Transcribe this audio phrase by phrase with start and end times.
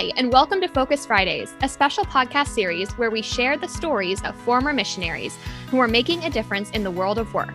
[0.00, 4.22] Hi, and welcome to Focus Fridays, a special podcast series where we share the stories
[4.22, 5.36] of former missionaries
[5.68, 7.52] who are making a difference in the world of work.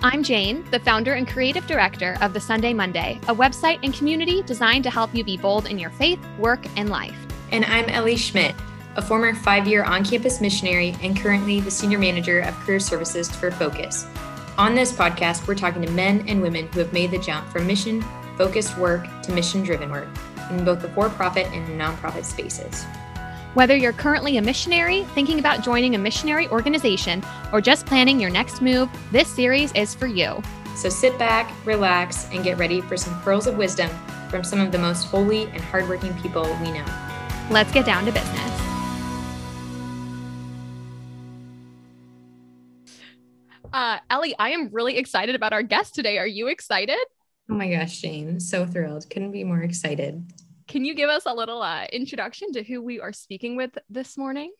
[0.00, 4.42] I'm Jane, the founder and creative director of The Sunday Monday, a website and community
[4.42, 7.18] designed to help you be bold in your faith, work, and life.
[7.50, 8.54] And I'm Elli Schmidt,
[8.94, 13.28] a former five year on campus missionary and currently the senior manager of career services
[13.28, 14.06] for Focus.
[14.56, 17.66] On this podcast, we're talking to men and women who have made the jump from
[17.66, 18.04] mission
[18.38, 20.08] focused work to mission driven work
[20.50, 22.84] in both the for profit and nonprofit spaces.
[23.54, 28.30] Whether you're currently a missionary, thinking about joining a missionary organization, or just planning your
[28.30, 30.40] next move, this series is for you.
[30.76, 33.90] So sit back, relax, and get ready for some pearls of wisdom
[34.30, 36.84] from some of the most holy and hardworking people we know.
[37.50, 38.62] Let's get down to business.
[43.72, 46.18] Uh, Elli, I am really excited about our guest today.
[46.18, 46.98] Are you excited?
[47.50, 49.08] Oh my gosh, Jane, so thrilled.
[49.08, 50.22] Couldn't be more excited.
[50.66, 54.18] Can you give us a little uh, introduction to who we are speaking with this
[54.18, 54.52] morning?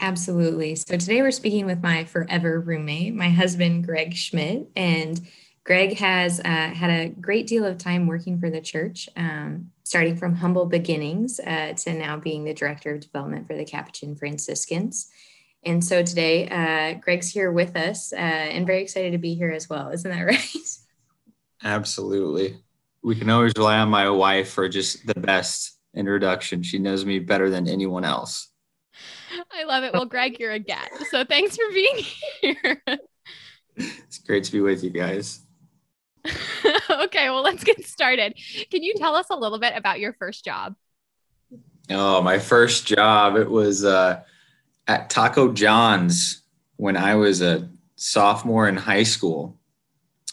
[0.00, 0.74] Absolutely.
[0.74, 4.68] So today we're speaking with my forever roommate, my husband, Greg Schmidt.
[4.74, 5.20] And
[5.64, 10.16] Greg has uh, had a great deal of time working for the church, um, starting
[10.16, 15.10] from humble beginnings uh, to now being the director of development for the Capuchin Franciscans.
[15.64, 19.50] And so today, uh, Greg's here with us uh, and very excited to be here
[19.50, 19.90] as well.
[19.90, 20.68] Isn't that right?
[21.62, 22.58] Absolutely.
[23.02, 26.62] We can always rely on my wife for just the best introduction.
[26.62, 28.48] She knows me better than anyone else.
[29.52, 29.92] I love it.
[29.92, 31.06] Well, Greg, you're a guest.
[31.10, 32.04] So thanks for being
[32.40, 32.82] here.
[33.80, 35.40] It's great to be with you guys.
[36.90, 38.34] okay, well, let's get started.
[38.70, 40.74] Can you tell us a little bit about your first job?
[41.90, 44.20] Oh, my first job, it was uh,
[44.86, 46.42] at Taco John's
[46.76, 49.57] when I was a sophomore in high school.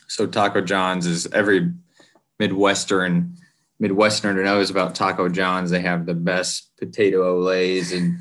[0.07, 1.71] So Taco John's is every
[2.39, 3.35] Midwestern
[3.81, 5.69] Midwesterner knows about Taco John's.
[5.69, 8.19] They have the best potato Olés, and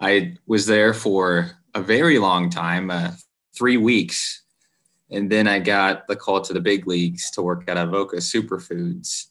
[0.00, 3.12] I was there for a very long time, uh,
[3.56, 4.42] three weeks,
[5.10, 9.26] and then I got the call to the big leagues to work at Avoca Superfoods,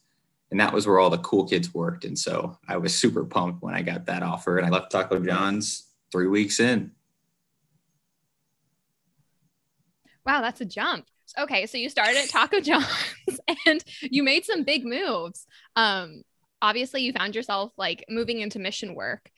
[0.51, 2.05] and that was where all the cool kids worked.
[2.05, 5.19] And so I was super pumped when I got that offer, and I left Taco
[5.19, 6.91] John's three weeks in.
[10.25, 11.07] Wow, that's a jump.
[11.37, 12.87] Okay, so you started at Taco John's
[13.65, 15.45] and you made some big moves.
[15.75, 16.23] Um,
[16.61, 19.29] obviously, you found yourself like moving into mission work.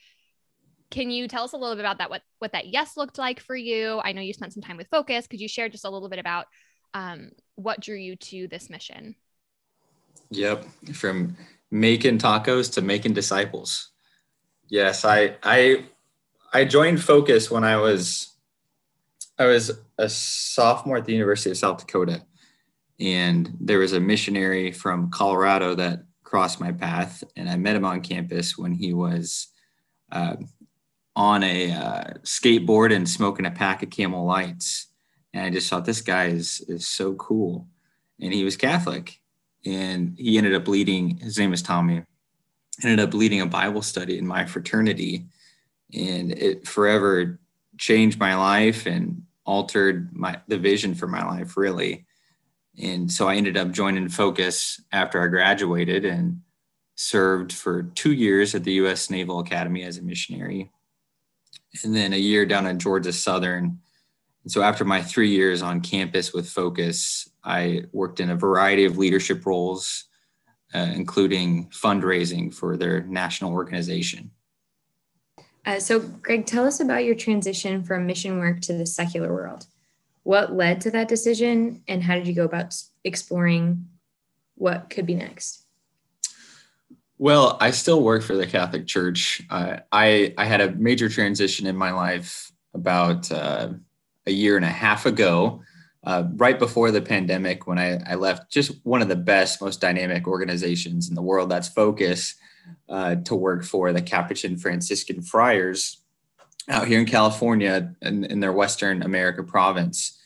[0.91, 2.09] Can you tell us a little bit about that?
[2.09, 4.01] What what that yes looked like for you?
[4.03, 5.27] I know you spent some time with Focus.
[5.27, 6.47] Could you share just a little bit about
[6.93, 9.15] um, what drew you to this mission?
[10.31, 11.37] Yep, from
[11.71, 13.89] making tacos to making disciples.
[14.67, 15.85] Yes, I I
[16.53, 18.35] I joined Focus when I was
[19.39, 22.23] I was a sophomore at the University of South Dakota,
[22.99, 27.85] and there was a missionary from Colorado that crossed my path, and I met him
[27.85, 29.47] on campus when he was
[30.11, 30.35] uh,
[31.15, 34.87] on a uh, skateboard and smoking a pack of Camel Lights,
[35.33, 37.65] and I just thought this guy is is so cool,
[38.19, 39.21] and he was Catholic,
[39.65, 41.15] and he ended up leading.
[41.17, 42.03] His name is Tommy.
[42.83, 45.27] Ended up leading a Bible study in my fraternity,
[45.93, 47.39] and it forever
[47.77, 52.05] changed my life and altered my the vision for my life really.
[52.81, 56.41] And so i ended up joining focus after i graduated and
[56.95, 60.71] served for two years at the u.s naval academy as a missionary.
[61.83, 63.79] And then a year down at georgia southern.
[64.43, 68.85] And so after my three years on campus with focus i worked in a variety
[68.85, 70.05] of leadership roles
[70.75, 74.29] uh, including fundraising for their national organization
[75.69, 79.67] uh, so, Greg, tell us about your transition from mission work to the secular world.
[80.23, 83.87] What led to that decision, and how did you go about exploring
[84.55, 85.65] what could be next?
[87.19, 89.43] Well, I still work for the Catholic Church.
[89.49, 93.69] Uh, I I had a major transition in my life about uh,
[94.25, 95.61] a year and a half ago,
[96.03, 99.81] uh, right before the pandemic, when I, I left just one of the best, most
[99.81, 101.49] dynamic organizations in the world.
[101.49, 102.35] That's Focus
[102.87, 106.01] uh, to work for the Capuchin Franciscan Friars
[106.69, 110.17] out here in California in, in their Western America province.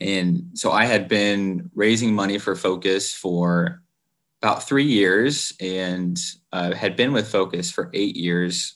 [0.00, 3.82] And so I had been raising money for Focus for
[4.40, 6.18] about three years and
[6.52, 8.74] uh, had been with Focus for eight years.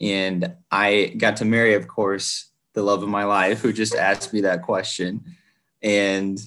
[0.00, 4.32] And I got to marry, of course, the love of my life, who just asked
[4.32, 5.24] me that question.
[5.82, 6.38] And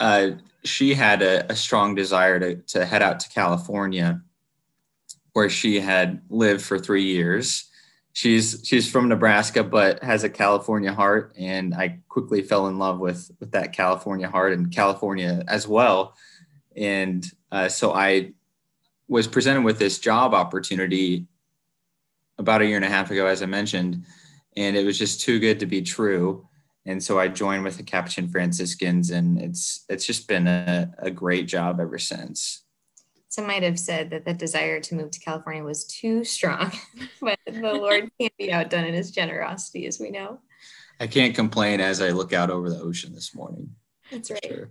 [0.00, 0.30] uh,
[0.64, 4.20] she had a, a strong desire to, to head out to California
[5.36, 7.68] where she had lived for three years.
[8.14, 13.00] She's she's from Nebraska, but has a California heart, and I quickly fell in love
[13.00, 16.16] with with that California heart and California as well.
[16.74, 18.32] And uh, so I
[19.08, 21.26] was presented with this job opportunity
[22.38, 24.06] about a year and a half ago, as I mentioned,
[24.56, 26.48] and it was just too good to be true.
[26.86, 31.10] And so I joined with the Capuchin Franciscans, and it's it's just been a, a
[31.10, 32.62] great job ever since.
[33.36, 36.72] Some might have said that the desire to move to California was too strong,
[37.20, 40.40] but the Lord can't be outdone in his generosity, as we know.
[41.00, 43.68] I can't complain as I look out over the ocean this morning.
[44.10, 44.42] That's right.
[44.42, 44.70] Sure.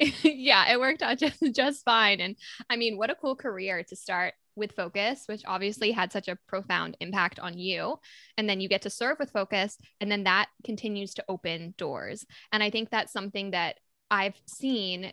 [0.24, 2.20] yeah, it worked out just just fine.
[2.20, 2.34] And
[2.68, 6.38] I mean, what a cool career to start with Focus, which obviously had such a
[6.48, 8.00] profound impact on you.
[8.36, 12.26] And then you get to serve with Focus, and then that continues to open doors.
[12.50, 13.76] And I think that's something that
[14.10, 15.12] I've seen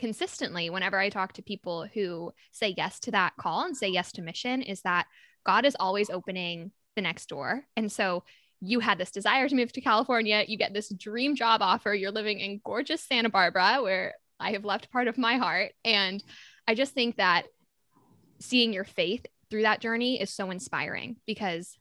[0.00, 4.12] consistently whenever I talk to people who say yes to that call and say yes
[4.12, 5.06] to mission is that
[5.44, 7.64] God is always opening the next door.
[7.76, 8.24] And so
[8.60, 12.10] you had this desire to move to California, you get this dream job offer, you're
[12.10, 15.72] living in gorgeous Santa Barbara, where I have left part of my heart.
[15.84, 16.22] And
[16.66, 17.46] I just think that
[18.38, 21.76] seeing your faith through that journey is so inspiring because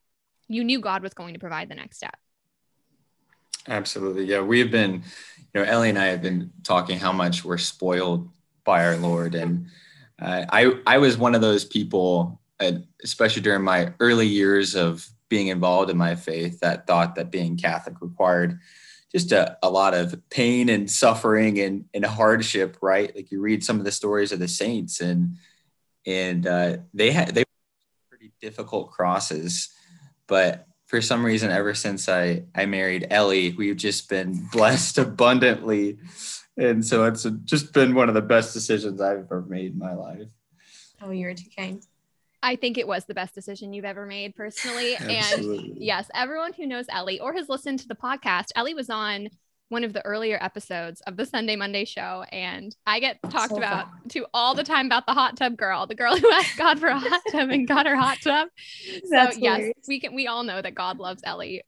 [0.48, 2.18] you knew God was going to provide the next step.
[3.68, 4.26] Absolutely.
[4.26, 4.42] Yeah.
[4.42, 5.04] We've been,
[5.54, 8.30] you know, Elli and I have been talking how much we're spoiled
[8.64, 9.36] by our Lord.
[9.36, 9.68] And
[10.22, 12.74] uh, I, I was one of those people, uh,
[13.04, 17.58] especially during my early years of being involved in my faith that thought that being
[17.58, 18.60] Catholic required
[19.12, 23.16] just a, a lot of pain and suffering and, and hardship, right?
[23.16, 25.36] Like you read some of the stories of the saints and
[26.06, 29.70] and uh, they had they were pretty difficult crosses,
[30.28, 36.00] but for some reason, ever since I I married Elli, we've just been blessed abundantly,
[36.58, 39.94] and so it's just been one of the best decisions I've ever made in my
[39.94, 40.28] life.
[41.02, 41.82] Oh, you're too kind.
[42.42, 44.96] I think it was the best decision you've ever made personally.
[44.96, 49.30] and yes, everyone who knows Elli or has listened to the podcast, Elli was on
[49.70, 52.26] one of the earlier episodes of the Sunday Monday show.
[52.32, 54.10] And I get talked so about fun.
[54.10, 56.88] to all the time about the hot tub girl, the girl who asked God for
[56.88, 58.50] a hot tub and got her hot tub.
[59.10, 59.74] That's so hilarious.
[59.78, 61.64] yes, we can we all know that God loves Elli.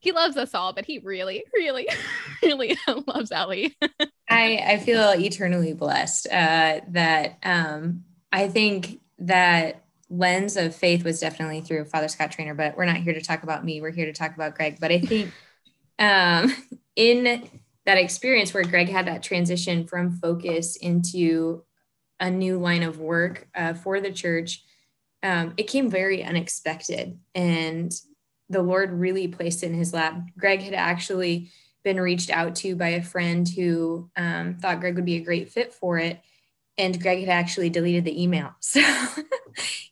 [0.00, 1.88] He loves us all, but he really, really,
[2.42, 2.76] really
[3.06, 3.76] loves Elli.
[4.30, 11.18] I, I feel eternally blessed uh, that um, I think that lens of faith was
[11.20, 13.80] definitely through Father Scott Traynor, but we're not here to talk about me.
[13.80, 14.78] We're here to talk about Greg.
[14.80, 15.32] But I think
[15.98, 16.54] um,
[16.96, 17.48] in
[17.86, 21.64] that experience where Greg had that transition from focus into
[22.20, 24.64] a new line of work uh, for the church,
[25.22, 27.18] um, it came very unexpected.
[27.34, 27.92] And
[28.50, 30.20] the Lord really placed it in his lap.
[30.36, 31.50] Greg had actually
[31.84, 35.50] been reached out to by a friend who um, thought Greg would be a great
[35.50, 36.20] fit for it
[36.78, 38.54] and Greg had actually deleted the email.
[38.60, 38.80] So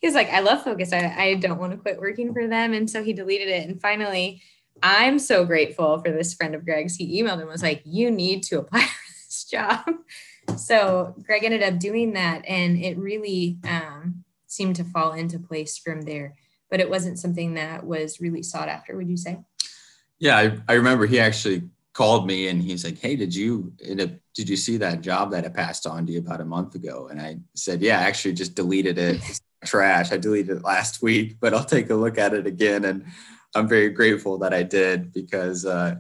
[0.01, 0.93] he was like, I love Focus.
[0.93, 2.73] I, I don't want to quit working for them.
[2.75, 3.67] And so he deleted it.
[3.67, 4.43] And finally,
[4.83, 6.97] I'm so grateful for this friend of Greg's.
[6.97, 9.85] He emailed and was like, You need to apply for this job.
[10.57, 12.45] So Greg ended up doing that.
[12.47, 16.35] And it really um, seemed to fall into place from there.
[16.71, 19.39] But it wasn't something that was really sought after, would you say?
[20.19, 21.63] Yeah, I, I remember he actually
[21.93, 25.49] called me and he's like, "Hey, did you did you see that job that I
[25.49, 28.55] passed on to you about a month ago?" And I said, "Yeah, I actually just
[28.55, 29.21] deleted it.
[29.65, 30.13] trash.
[30.13, 33.05] I deleted it last week, but I'll take a look at it again." And
[33.57, 35.97] I'm very grateful that I did because uh,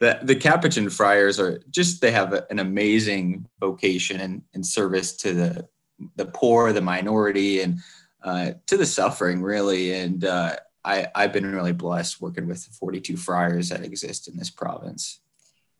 [0.00, 5.32] the the Capuchin friars are just they have an amazing vocation and, and service to
[5.32, 5.68] the
[6.16, 7.78] the poor, the minority, and
[8.22, 9.94] uh, to the suffering, really.
[9.94, 14.36] And uh, I, I've been really blessed working with the 42 friars that exist in
[14.36, 15.20] this province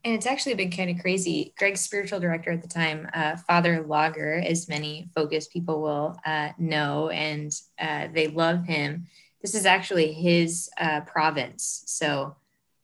[0.07, 1.53] and it's actually been kind of crazy.
[1.59, 6.51] Greg's spiritual director at the time, uh, Father Lager, as many focused people will uh,
[6.59, 9.09] know, and uh, they love him.
[9.47, 11.85] This is actually his uh, province.
[11.87, 12.35] So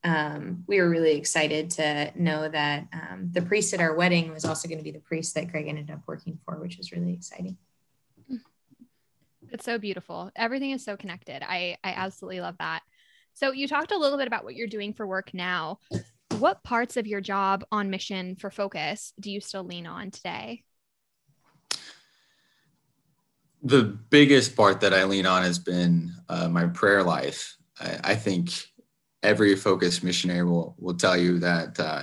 [0.04, 4.45] um, we were really excited to know that um, the priest at our wedding was
[4.45, 7.14] also going to be the priest that Greg ended up working for, which was really
[7.14, 7.57] exciting.
[9.50, 10.31] It's so beautiful.
[10.37, 11.42] Everything is so connected.
[11.42, 12.83] I, I absolutely love that.
[13.35, 15.81] So you talked a little bit about what you're doing for work now
[16.38, 20.64] what parts of your job on mission for focus do you still lean on today?
[23.62, 27.57] The biggest part that I lean on has been uh, my prayer life.
[27.81, 28.50] I, I, think
[29.23, 32.02] every focus missionary will will tell you that uh,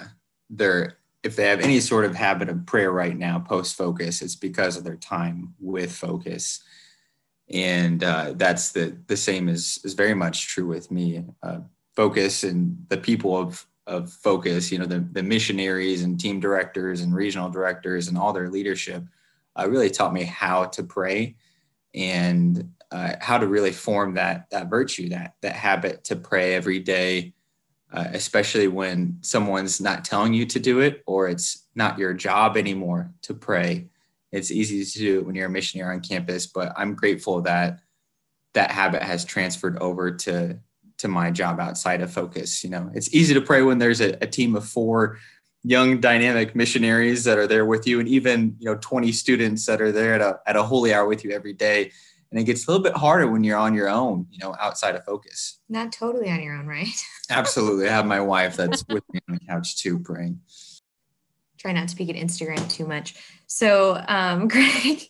[0.49, 4.37] they're if they have any sort of habit of prayer right now post focus, it's
[4.37, 6.61] because of their time with focus,
[7.49, 11.25] and uh, that's the the same is is very much true with me.
[11.43, 11.59] Uh,
[11.93, 17.01] focus and the people of of focus, you know, the, the missionaries and team directors
[17.01, 19.03] and regional directors and all their leadership
[19.57, 21.35] uh, really taught me how to pray
[21.93, 26.79] and uh, how to really form that that virtue, that that habit to pray every
[26.79, 27.33] day,
[27.91, 32.57] uh, especially when someone's not telling you to do it or it's not your job
[32.57, 33.87] anymore to pray.
[34.31, 37.79] It's easy to do it when you're a missionary on campus, but I'm grateful that
[38.53, 40.59] that habit has transferred over to
[40.99, 42.63] to my job outside of focus.
[42.63, 45.17] You know, it's easy to pray when there's a, a team of four
[45.63, 49.81] young dynamic missionaries that are there with you and even you know 20 students that
[49.81, 51.91] are there at a, at a holy hour with you every day.
[52.31, 54.95] And it gets a little bit harder when you're on your own you know outside
[54.95, 55.59] of focus.
[55.67, 56.87] Not totally on your own right?
[57.29, 57.87] Absolutely.
[57.87, 60.39] I have my wife that's with me on the couch too praying.
[61.57, 63.15] Try not to speak at instagram too much.
[63.47, 65.09] So um greg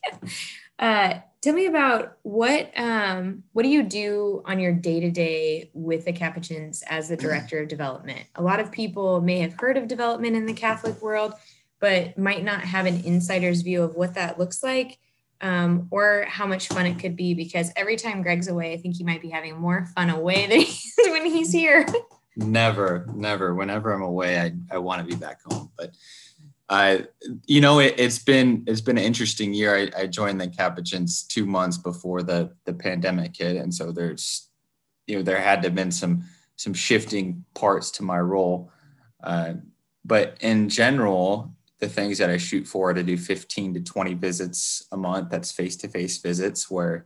[0.79, 5.69] uh tell me about what um, what do you do on your day to day
[5.74, 8.25] with the Capuchins as the director of development?
[8.36, 11.33] A lot of people may have heard of development in the Catholic world,
[11.79, 15.00] but might not have an insider's view of what that looks like
[15.41, 17.33] um, or how much fun it could be.
[17.33, 20.59] Because every time Greg's away, I think he might be having more fun away than
[20.62, 21.86] he's when he's here.
[22.36, 23.53] Never, never.
[23.55, 25.91] Whenever I'm away, I, I want to be back home, but
[26.71, 29.75] You know, it, has been it's been an interesting year.
[29.75, 34.49] I, I, joined the Capuchins two months before the the pandemic hit, and so there's,
[35.07, 36.23] you know, there had to have been some
[36.57, 38.71] some shifting parts to my role.
[39.23, 39.53] Uh,
[40.05, 44.85] but in general, the things that I shoot for to do 15 to 20 visits
[44.91, 45.29] a month.
[45.29, 47.05] That's face to face visits where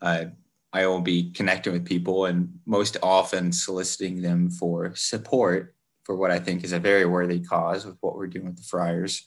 [0.00, 0.26] uh,
[0.72, 5.73] I will be connecting with people and most often soliciting them for support
[6.04, 8.62] for what I think is a very worthy cause with what we're doing with the
[8.62, 9.26] Friars.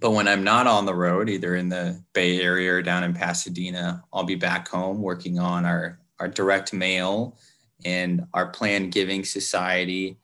[0.00, 3.12] But when I'm not on the road, either in the Bay Area or down in
[3.12, 7.38] Pasadena, I'll be back home working on our, our direct mail
[7.84, 10.18] and our planned giving society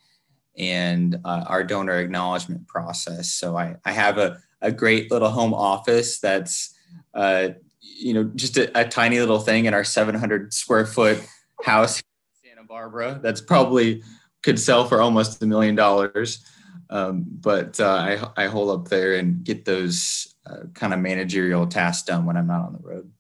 [0.57, 3.33] and uh, our donor acknowledgement process.
[3.33, 6.75] So I, I have a, a great little home office that's,
[7.15, 7.49] uh,
[7.81, 11.23] you know, just a, a tiny little thing in our 700 square foot
[11.63, 13.21] house in Santa Barbara.
[13.23, 14.03] That's probably
[14.47, 16.45] could sell for almost a million dollars.
[16.89, 21.67] Um, but uh, I, I hold up there and get those uh, kind of managerial
[21.67, 23.11] tasks done when I'm not on the road.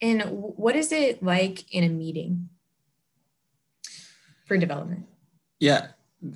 [0.00, 2.48] And what is it like in a meeting
[4.46, 5.04] for development?
[5.60, 5.88] Yeah,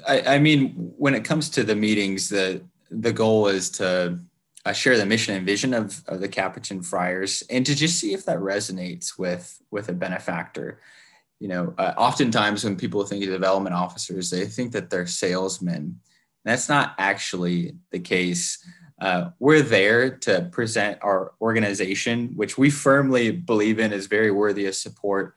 [0.07, 4.19] I, I mean, when it comes to the meetings, the the goal is to
[4.67, 8.13] uh, share the mission and vision of, of the Capuchin Friars and to just see
[8.13, 10.81] if that resonates with with a benefactor
[11.41, 16.01] you know, uh, oftentimes when people think of development officers, they think that they're salesmen.
[16.45, 18.65] That's not actually the case.
[19.01, 24.67] Uh, we're there to present our organization, which we firmly believe in is very worthy
[24.67, 25.35] of support.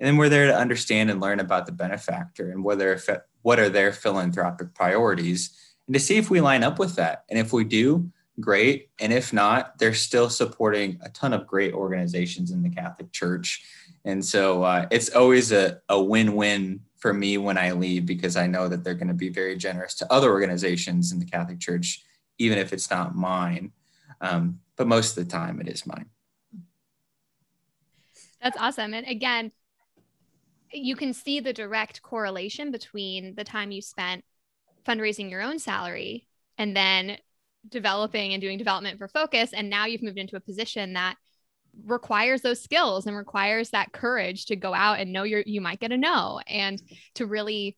[0.00, 3.00] And then we're there to understand and learn about the benefactor and whether
[3.42, 5.56] what are their philanthropic priorities
[5.86, 7.24] and to see if we line up with that.
[7.28, 8.90] And if we do, great.
[8.98, 13.64] And if not, they're still supporting a ton of great organizations in the Catholic Church
[14.04, 18.46] and so uh, it's always a, a win-win for me when I leave because I
[18.46, 22.02] know that they're going to be very generous to other organizations in the Catholic Church,
[22.38, 23.72] even if it's not mine.
[24.20, 26.06] Um, but most of the time, it is mine.
[28.42, 28.94] That's awesome.
[28.94, 29.52] And again,
[30.72, 34.24] you can see the direct correlation between the time you spent
[34.86, 36.26] fundraising your own salary
[36.58, 37.18] and then
[37.68, 39.52] developing and doing development for focus.
[39.52, 41.16] And now you've moved into a position that
[41.84, 45.80] requires those skills and requires that courage to go out and know you're you might
[45.80, 46.80] get a no and
[47.14, 47.76] to really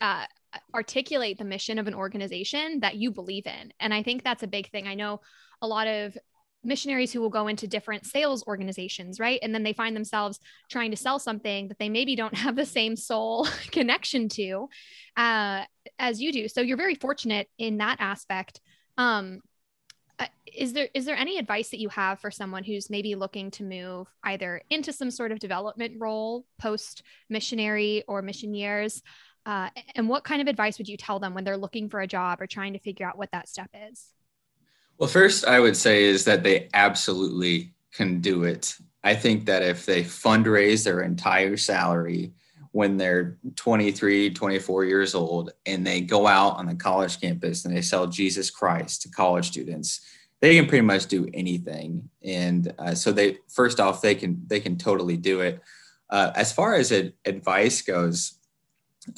[0.00, 0.26] uh,
[0.74, 3.72] articulate the mission of an organization that you believe in.
[3.80, 4.86] And i think that's a big thing.
[4.86, 5.20] I know
[5.62, 6.16] a lot of
[6.64, 9.38] missionaries who will go into different sales organizations right?
[9.42, 12.66] And then they find themselves trying to sell something that they maybe don't have the
[12.66, 14.68] same soul connection to
[15.16, 15.62] uh,
[15.98, 16.48] as you do.
[16.48, 18.60] So you're very fortunate in that aspect.
[18.98, 19.40] Um,
[20.56, 23.62] is there is there any advice that you have for someone who's maybe looking to
[23.62, 29.02] move either into some sort of development role post missionary or mission years
[29.44, 32.06] uh, and what kind of advice would you tell them when they're looking for a
[32.06, 34.06] job or trying to figure out what that step is?
[34.98, 38.74] Well first i would say is that they absolutely can do it.
[39.02, 42.32] I think that if they fundraise their entire salary
[42.76, 47.74] when they're 23 24 years old and they go out on the college campus and
[47.74, 50.00] they sell jesus christ to college students
[50.40, 52.08] they can pretty much do anything.
[52.22, 55.62] And uh, so they first off they can they can totally do it.
[56.10, 58.38] Uh, as far as it, advice goes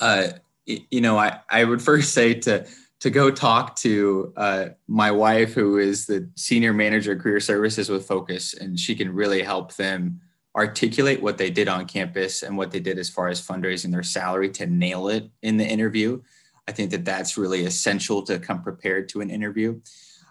[0.01, 0.29] uh,
[0.65, 2.67] you know I, I would first say to
[3.01, 7.89] to go talk to uh, my wife who is the senior manager of career services
[7.89, 10.21] with focus and she can really help them
[10.57, 14.03] articulate what they did on campus and what they did as far as fundraising their
[14.03, 16.21] salary to nail it in the interview.
[16.67, 19.81] I think that that's really essential to come prepared to an interview.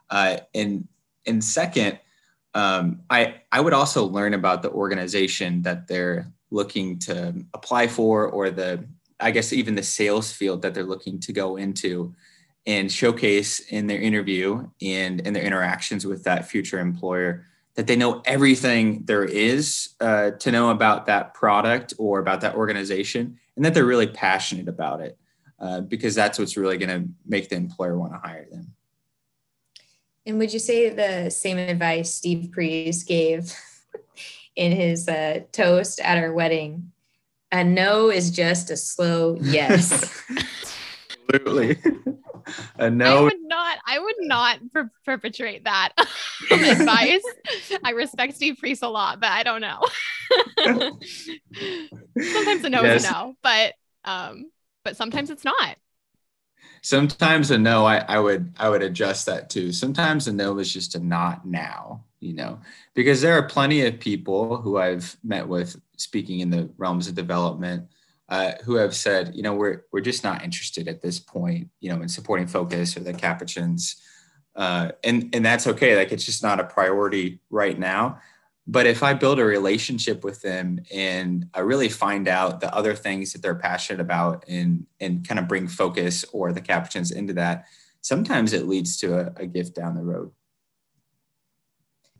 [0.10, 0.88] Uh, and
[1.26, 2.00] and second,
[2.54, 8.28] um, I I would also learn about the organization that they're looking to apply for,
[8.28, 8.86] or the
[9.20, 12.14] I guess even the sales field that they're looking to go into,
[12.66, 17.46] and showcase in their interview and in their interactions with that future employer
[17.78, 22.56] that they know everything there is uh, to know about that product or about that
[22.56, 25.16] organization and that they're really passionate about it
[25.60, 28.74] uh, because that's what's really going to make the employer want to hire them.
[30.26, 33.54] And would you say the same advice steve Priest gave
[34.56, 36.92] in his uh, toast at our wedding?
[37.52, 40.24] A no is just a slow yes
[41.34, 41.78] absolutely
[42.78, 43.20] a no.
[43.20, 43.78] I would not.
[43.86, 45.94] I would not per- perpetrate that
[46.52, 47.24] advice.
[47.84, 49.82] I respect Steve Priest a lot, but I don't know.
[52.22, 53.04] sometimes a no yes.
[53.04, 53.74] is a no, but
[54.06, 54.52] um,
[54.84, 55.78] but sometimes it's not.
[56.82, 59.72] Sometimes a no, I, I would I would adjust that too.
[59.72, 62.60] Sometimes a no is just a not now, you know,
[62.94, 67.16] because there are plenty of people who I've met with speaking in the realms of
[67.16, 67.90] development
[68.30, 71.90] uh, who have said, you know, we're we're just not interested at this point, you
[71.90, 74.02] know, in supporting Focus or the Capuchins,
[74.56, 75.96] uh, and and that's okay.
[75.96, 78.20] Like it's just not a priority right now.
[78.70, 82.96] But if I build a relationship with them and I really find out the other
[82.96, 87.34] things that they're passionate about and and kind of bring Focus or the Capuchins into
[87.36, 87.66] that,
[88.02, 90.32] sometimes it leads to a, a gift down the road.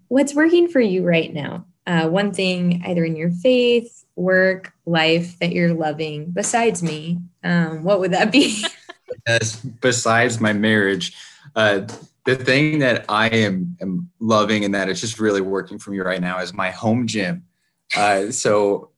[0.08, 1.66] What's working for you right now?
[1.88, 7.84] Uh, one thing, either in your faith work, life that you're loving besides me, um,
[7.84, 8.66] what would that be?
[9.28, 11.16] yes, besides my marriage.
[11.56, 11.88] Uh,
[12.26, 16.00] the thing that I am, am loving and that is just really working for me
[16.00, 17.46] right now is my home gym.
[17.96, 18.90] Uh, so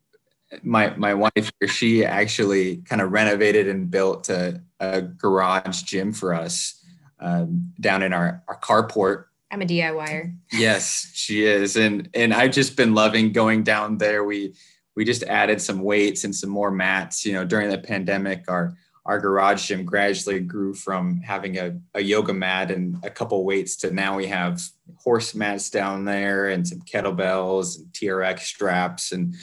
[0.63, 6.33] my my wife she actually kind of renovated and built a, a garage gym for
[6.33, 6.83] us
[7.19, 10.35] um, down in our, our carport I'm a DIYer.
[10.51, 11.75] Yes, she is.
[11.75, 14.23] And and I've just been loving going down there.
[14.23, 14.53] We
[14.95, 17.25] we just added some weights and some more mats.
[17.25, 18.75] You know, during the pandemic, our
[19.05, 23.75] our garage gym gradually grew from having a, a yoga mat and a couple weights
[23.77, 24.61] to now we have
[24.97, 29.33] horse mats down there and some kettlebells and TRX straps and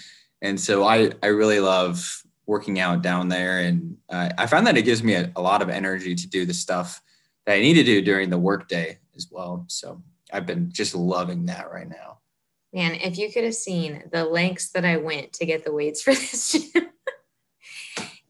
[0.41, 4.77] and so I I really love working out down there and uh, I found that
[4.77, 7.03] it gives me a, a lot of energy to do the stuff
[7.45, 9.65] that I need to do during the workday as well.
[9.69, 10.03] So
[10.33, 12.19] I've been just loving that right now.
[12.73, 16.03] Man, if you could have seen the lengths that I went to get the weights
[16.03, 16.89] for this gym.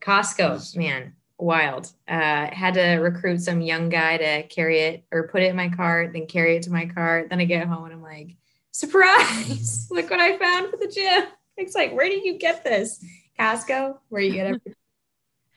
[0.01, 1.91] Costco, man, wild.
[2.07, 5.69] Uh, had to recruit some young guy to carry it or put it in my
[5.69, 7.29] cart, then carry it to my cart.
[7.29, 8.37] Then I get home and I'm like,
[8.71, 9.89] surprise!
[9.91, 11.25] Look what I found for the gym.
[11.57, 13.05] It's like, where did you get this?
[13.39, 14.77] Costco, where you get it.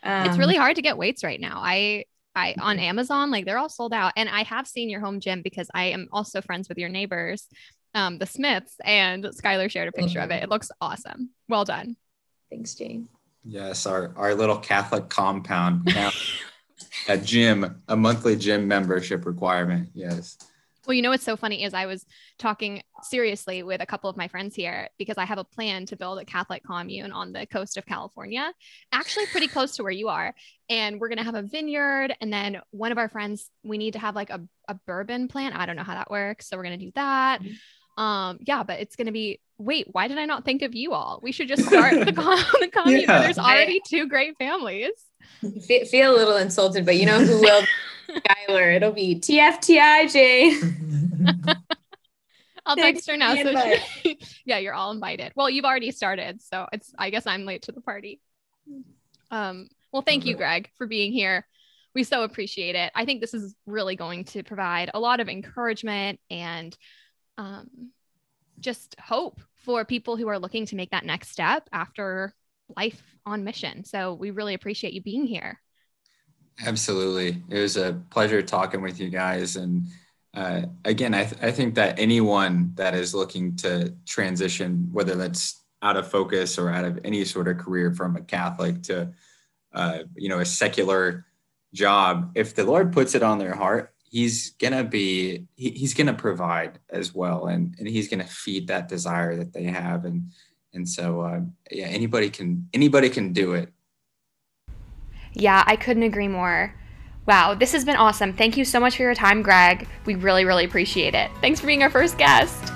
[0.01, 1.59] Um, it's really hard to get weights right now.
[1.61, 4.13] I I on Amazon, like they're all sold out.
[4.15, 7.47] And I have seen your home gym because I am also friends with your neighbors
[7.93, 10.31] um, the Smiths, and Skylar shared a picture mm-hmm.
[10.31, 10.43] of it.
[10.43, 11.31] It looks awesome.
[11.47, 11.95] Well done.
[12.49, 13.07] Thanks, Jane.
[13.43, 16.11] Yes, our, our little Catholic compound now
[17.07, 19.89] a gym, a monthly gym membership requirement.
[19.93, 20.37] Yes.
[20.89, 22.03] Well, you know what's so funny is I was
[22.39, 25.95] talking seriously with a couple of my friends here because I have a plan to
[25.95, 28.51] build a Catholic commune on the coast of California,
[28.91, 30.33] actually pretty close to where you are.
[30.67, 33.99] And we're gonna have a vineyard, and then one of our friends, we need to
[33.99, 35.55] have like a, a bourbon plant.
[35.55, 37.41] I don't know how that works, so we're gonna do that.
[37.43, 37.53] Mm-hmm
[37.97, 40.93] um yeah but it's going to be wait why did i not think of you
[40.93, 43.19] all we should just start the, com- the commune yeah.
[43.19, 44.91] there's already two great families
[45.43, 47.63] F- feel a little insulted but you know who will
[48.09, 50.55] Skylar it'll be tftij
[52.65, 53.35] I'll text her now.
[53.35, 55.31] So she, yeah, you're all invited.
[55.35, 56.93] Well, you've already started, so it's.
[56.97, 58.21] I guess I'm late to the party.
[59.31, 59.69] Um.
[59.91, 61.47] Well, thank you, Greg, for being here.
[61.95, 62.91] We so appreciate it.
[62.93, 66.77] I think this is really going to provide a lot of encouragement and
[67.39, 67.89] um,
[68.59, 72.35] just hope for people who are looking to make that next step after
[72.77, 73.83] life on mission.
[73.83, 75.59] So we really appreciate you being here.
[76.65, 77.41] Absolutely.
[77.49, 79.55] It was a pleasure talking with you guys.
[79.55, 79.87] And
[80.33, 85.63] uh, again, I, th- I think that anyone that is looking to transition, whether that's
[85.81, 89.11] out of focus or out of any sort of career from a Catholic to,
[89.73, 91.25] uh, you know, a secular
[91.73, 96.13] job, if the Lord puts it on their heart, he's gonna be he, he's gonna
[96.13, 100.31] provide as well and and he's gonna feed that desire that they have and
[100.73, 103.71] and so uh, yeah anybody can anybody can do it
[105.33, 106.73] yeah i couldn't agree more.
[107.25, 108.33] Wow this has been awesome.
[108.33, 109.87] Thank you so much for your time greg.
[110.05, 111.29] We really really appreciate it.
[111.41, 112.67] Thanks for being our first guest.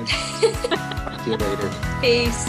[0.06, 1.70] See you later.
[2.00, 2.48] Peace